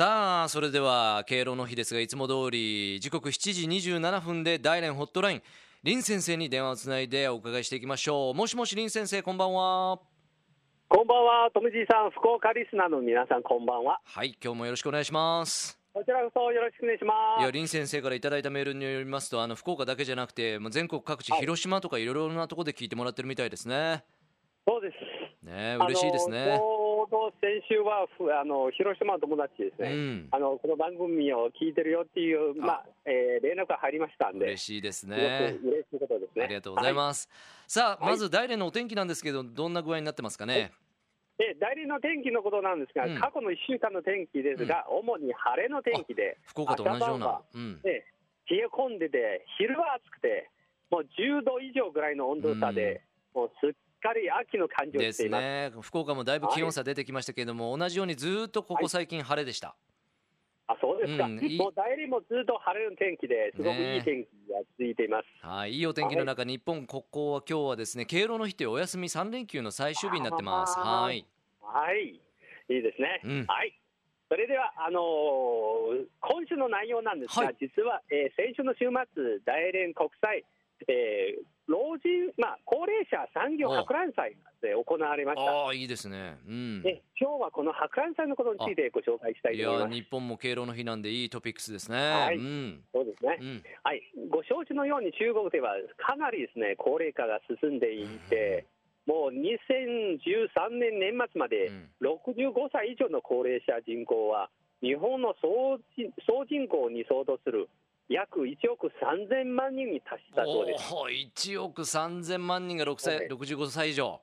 [0.00, 5.42] さあそれでは敬老の日ですがいつも通り時刻7時27分で大連ホットライン。
[5.84, 8.34] 林先生に電話をつないでお伺いしていきましょう。
[8.34, 9.98] もしもし林先生こんばんは。
[10.88, 14.00] こんばんは、とむじいさん、福岡リスナーの皆さん、こんばんは。
[14.02, 15.78] はい今日もよろしくお願いします。
[15.92, 17.42] こちらこそよろしくお願いします。
[17.42, 21.40] いや林先生からいただいたメールによりますとあの福岡だけじゃなくて全国各地、はい。
[21.40, 24.02] 広島とかいろいろなところで聞いてもらってるみたいですね。
[24.66, 25.20] そうです。
[25.44, 26.58] ね嬉しいですね
[27.10, 29.90] ちょうど先週は、ふあの広島の友達ですね。
[29.90, 30.28] うん。
[30.30, 34.46] あのこの番組を聞いてるよっていう、まあ、えー連絡が入りましたんで。
[34.46, 35.58] 嬉しいですね。
[35.60, 36.44] く嬉しいことですね。
[36.44, 36.96] ありがとうございす。
[36.96, 37.28] ます、
[37.66, 38.14] さあはい。
[38.14, 40.70] まず大連のお天気なんですけどどんな具合になってますかね、
[41.36, 43.18] で、代理の天気のことなんですが、うん。
[43.18, 47.40] 過去の1週間の天気ですが、主に晴れの天気で、福岡と同じような。
[47.54, 48.04] うん、ね、
[48.46, 50.48] 冷え込んでて、昼は暑くて、
[50.90, 53.02] もう10度以上ぐらいの温度差で、
[53.34, 55.40] もうすっかり秋の感じをですしています。
[55.42, 55.70] ね。
[55.80, 59.76] 福岡もだいぶ気温差出てきましたけれども、同じようにずっとここ最近晴れでした、
[60.66, 61.26] あ、そうですか。
[61.26, 61.58] うんいい。
[61.58, 65.46] もう代理もずっと晴れの天気で、すごくいい天気が続いています。
[65.46, 70.78] はい、いいお天気の中、日本国交は今日はですね敬老の日というお休み3連休の最終日になってます。
[70.78, 71.26] はい。
[71.60, 72.20] はい、
[72.68, 73.20] いいですね。
[73.24, 73.46] うん。
[73.46, 73.74] はい。
[74.28, 77.56] それでは、あのー今週の内容なんですが、はい。
[77.60, 80.44] 実は、えー先週の週末、大連国際、
[80.88, 85.46] えー老人、まあ、高齢者産業博覧祭がで行われました。
[85.46, 86.36] ああいいですね。
[86.44, 86.82] うん。
[86.82, 89.94] で今日はこの博覧祭のことについてご紹介したいいと思います。
[89.94, 92.36] や日本も敬老の日なんでいいトピックスですね、はい。
[92.36, 92.82] うん。
[92.92, 93.62] そうですね、うん。
[93.84, 98.66] はい、ご承知のように中国ではかなりですね高齢化が進んでいて、
[99.06, 101.88] もう2013年年末までうん。
[102.02, 104.50] 65歳以上の高齢者人口は
[104.82, 105.78] 日本の総
[106.48, 107.68] 人口に相当する
[108.10, 110.92] 約1億3000万人に達したそうです。
[110.92, 113.28] おお1億3000万人が6歳、はい。
[113.28, 114.20] 65歳以上。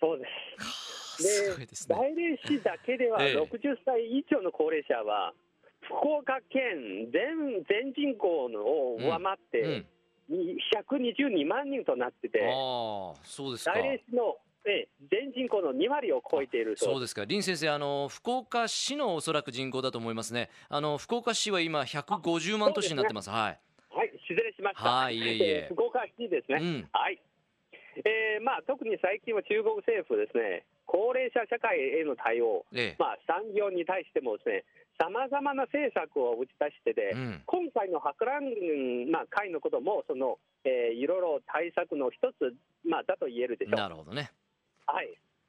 [0.00, 0.24] そうで
[0.58, 1.22] す。
[1.22, 1.94] すごいですね。
[1.94, 3.36] 大連市だけではええ。
[3.36, 5.34] 60歳以上の高齢者は
[5.82, 9.86] 福岡県全全人口のを上回って、うん。
[10.30, 13.72] 122万人となってて、ああそうですか。
[13.72, 15.21] 大連市の、ええ全人
[15.62, 17.24] 口の2割を超えていると、そうですか。
[17.26, 20.50] 林先生あの福岡市のおそらく人口だと思いますね。
[20.68, 23.30] あの福岡市は今150万都市になってます。
[23.30, 23.60] はい。
[23.94, 25.46] はい、失礼しました、はいいえいえ。
[25.66, 26.88] えー福岡市ですね、うん。
[26.92, 27.20] はい。
[27.96, 32.96] えーまあ、特に最近は中国政府ですね、高齢者社会への対応、ええ。
[32.98, 34.64] まあ、産業に対してもですね、
[34.96, 37.42] さまざまな政策を打ち出してて、うん。
[37.44, 38.48] 今回の博覧、
[39.12, 42.56] まあ、会のこともその、えーいろいろ対策の一つ、
[42.88, 43.76] まあ、だと言えるでしょう。
[43.76, 44.22] なるほどね。
[44.22, 44.30] はい、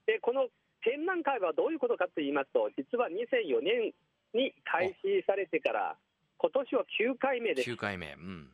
[0.06, 0.48] でこの
[0.84, 3.94] 展覧会はどういうことかと言いますと、実は2004年
[4.34, 5.96] に開始されてから、
[6.38, 7.72] 今年は9回目です。
[7.72, 8.50] 9回目うん。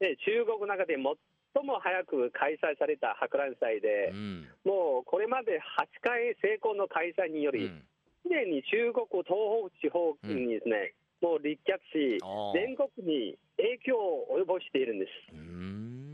[0.00, 4.48] で中国の中で最も早く開催された博覧祭でう、ん。
[4.64, 7.82] もうこれまで8回成功の開催により、うん。
[8.28, 9.38] に中国東
[9.70, 12.18] 北地方にですね、もう立脚し、
[12.54, 15.10] 全国に影響を及ぼしているんです。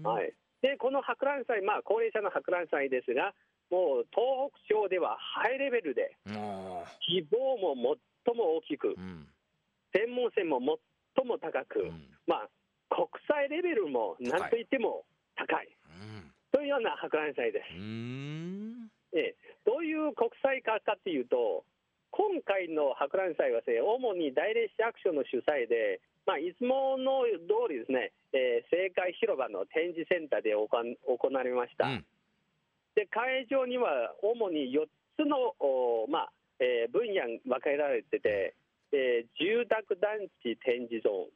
[0.07, 3.35] はい、でこの博覧祭、まあ、高齢者の博覧祭ですが、
[3.71, 7.75] もう東北省ではハイレベルで、あ希望も
[8.25, 9.27] 最も大きくー、うん。
[9.93, 10.61] 専門性も
[11.17, 12.09] 最も高く、うん。
[12.27, 12.49] まあ、
[12.91, 15.05] 国際レベルもなんといっても
[15.37, 15.69] 高い。
[15.87, 16.31] うん。
[16.53, 17.75] というような博覧祭です。
[19.15, 21.65] ええ、どういう国際化かというと、
[22.11, 31.87] 今回の博覧祭はね、主に大連市役所の主催で、まあ、いつもの通りですね、えー、政界広場の展示センターで行われました。
[31.87, 32.05] うん
[32.95, 38.55] で会場には主に4つの、おまあえー分野に分けられてて、
[38.93, 41.29] えー住宅団地展示ゾーン、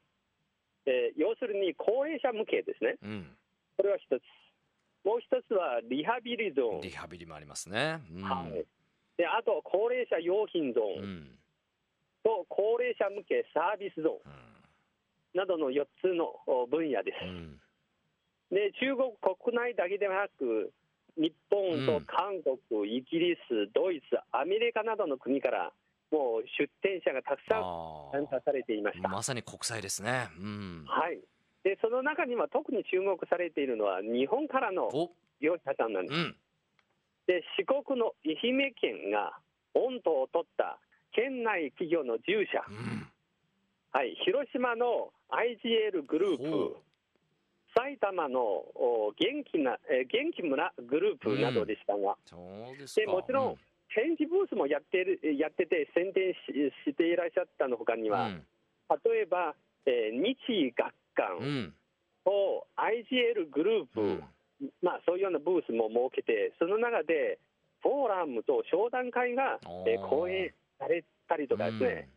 [0.87, 3.37] えー要するに高齢者向けですね、うん。
[3.77, 4.23] これは一つ、
[5.05, 8.01] もう一つはリハビリゾーン、リハビリもありますね。
[8.15, 8.23] うん。
[8.23, 8.65] はい、
[9.17, 11.39] であと高齢者用品ゾーン、うん。
[12.23, 14.33] と高齢者向けサービスゾーン。
[14.33, 14.49] うん。
[15.35, 17.19] などの4つのお分野です。
[17.25, 17.61] うん。
[18.51, 20.73] で中国国内だけではなく
[21.17, 25.73] 日本と韓国、イギリス、ドイツ、アメリカなどの国から
[26.11, 29.09] もう出展者がたくさんあ参加されていました。
[29.09, 30.29] ーまさに国際ですね。
[30.38, 30.85] うん。
[30.87, 31.19] はい、
[31.65, 35.11] でその中には特に注目されているのは日本からのお。
[35.41, 36.19] 業者さんなんです。
[36.19, 36.37] うん。
[37.27, 39.38] で四国の愛媛県が
[39.75, 40.81] 御党を取った
[41.12, 43.06] 県内企業の10社、うん。
[43.93, 46.77] はい、広島の IGL グルーほプ、
[47.76, 53.00] 埼玉のお元気な、えー元気村グループなどでしたが、そうですか。
[53.00, 53.56] でもちろん
[53.94, 58.47] 展示ブースもやってるやってて宣伝ししていらっしゃったのほかには、うん。
[59.05, 59.55] 例えば、
[59.87, 61.75] えー日学館うん。
[62.25, 64.25] と IGL グループ、うん。
[64.82, 67.38] まあ、そういうようなブースも設けて、その中で
[67.82, 72.09] フォーラムと商談会が、えー講演されたりとかですね、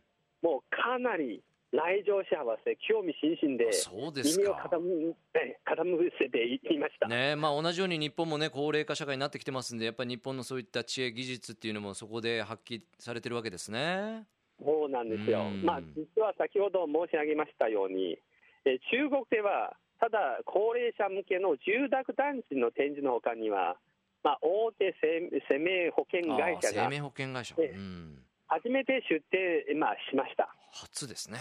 [0.42, 7.08] もうかなり来場者はですね興味津々で、そうです耳をか傾え傾せていました。
[7.08, 14.26] ねまあ、同じように日本もね高齢化社会になってきてますんでやっぱり日本のそういった知恵技術っていうのもそこで発揮されてるわけですね。
[14.62, 15.64] そうなんですようん。
[15.64, 18.18] まあ、実は先ほど申し上げましたように、
[18.64, 23.76] え中国では、ただ高齢者向けの住宅団地の展示のほかには、
[24.22, 28.18] まあ、大手生生命保険あ会社があ生命保険会社、ええうん、
[28.52, 30.48] 初めて出店、まあ、しました。
[30.72, 31.38] 初ですね。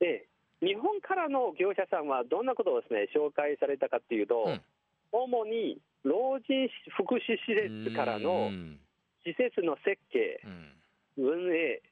[0.00, 0.26] で
[0.60, 4.60] 日本からの業者さんはどんなことをです、ね、紹介されたかというと、うん
[5.14, 8.80] 主に老人福祉施うん設からうのん
[9.26, 10.72] 施設の設計、うん
[11.18, 11.82] 運営、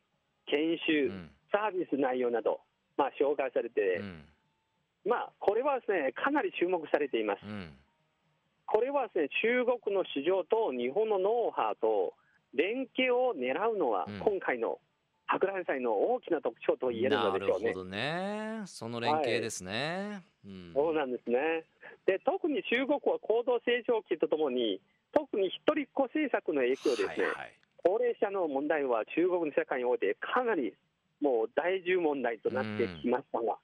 [0.47, 2.61] 研修、うんサービス内容など、
[2.97, 4.25] まあ、紹介されて、うん
[5.05, 7.45] まあ、これはですね、かなり注目されています。
[7.45, 7.77] うん
[8.67, 12.15] これはですね、中国の市場と日本のノウハウと
[12.55, 14.79] 連携を狙うのは、うん今回の
[15.27, 17.69] 博覧祭の大きな特徴と言えるのなでしょうね。
[17.69, 18.63] るほどね。
[18.67, 20.25] その連携ですね。
[20.45, 21.65] うんそうなんですね。
[22.05, 24.81] で、特に中国は高度成長期とともに、
[25.13, 30.75] 特に一人っ子政策の影響ですね、はいはい高齢者の問題は中国の社会においてかなり
[31.21, 33.57] もう大重問題となってきましたが、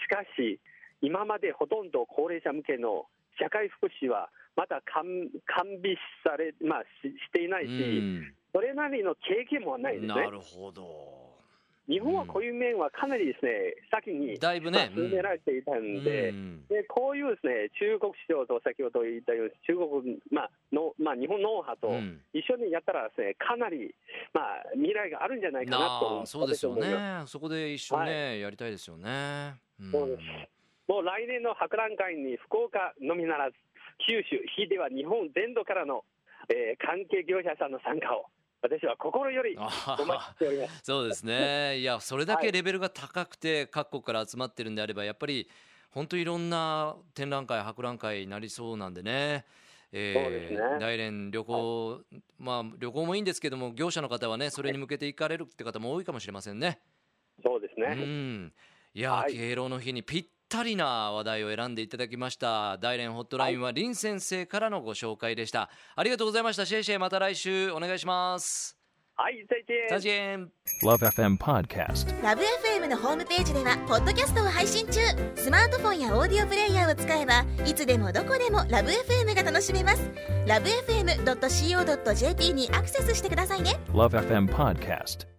[0.00, 0.60] しかし、
[1.00, 3.06] 今までほとんど高齢者向けの
[3.40, 5.06] 社会福祉はまだ完
[5.46, 5.94] 完備
[6.26, 7.72] され、まあ、ししていないし、う
[8.02, 8.34] ん。
[8.52, 10.08] それなりの経験もないですね。
[10.08, 10.28] な。
[10.28, 11.28] るほど。
[11.86, 13.50] 日本はこういう面はかなりですね、
[13.88, 16.66] 先に、だいぶねまあ進められていたんで、うん。
[16.68, 22.20] でこういうですね中国市場と先ほど言ったように、中国、まあのまあ、日本ノウハウとうん。
[22.34, 23.94] 一緒にやったらです、ね、かなり、
[24.34, 27.22] まあ、未来があるんじゃないかなとそうですよね。
[27.26, 29.54] そこで一緒にね、やりたいですよね。
[29.78, 29.92] うん。
[29.92, 30.22] そうです。
[30.88, 33.56] もう来年の博覧会に福岡のみならず、
[33.98, 36.04] 九州、ひいては日本全土からの、
[36.48, 38.26] えー関係業者さんの参加を、
[38.62, 40.80] 私は心よりあお待ちしております。
[40.82, 41.78] そうですね。
[41.78, 45.48] いや、それだけレベルが高くて、各国から集まってるんであれば、やっぱり。
[45.90, 49.44] 本当いろんな展覧会、博覧会になりそうなんでね。
[49.90, 52.02] えそうですね大連旅行、
[52.38, 56.80] まあ旅行もいいんですけども、業者の方はね、それに向けて行かれるって方も多いかもしれませんね。
[57.38, 57.94] うそうですね。
[57.94, 58.52] ん。
[58.94, 62.78] いや、はい敬老の日にぴったりな話題を選んでいただきました。
[62.78, 65.70] 大連ホットラインは林先生からのご紹介でした。
[65.96, 66.66] ありがとうございました。
[66.66, 68.78] シェイシェイ、また来週お願いします。
[69.20, 69.88] はい、再见。
[69.88, 70.50] 再见。
[70.84, 72.22] Love FM Podcast.
[72.22, 75.00] ラブ f m のホームページではポッドキャストを配信中
[75.34, 80.12] スマートフォンやオーディオプレイヤーを使えばいつでもどこでもラブ f m が楽しめます
[80.46, 85.37] ラブ FM.co.jp にアクセスしてくださいね Love FM Podcast.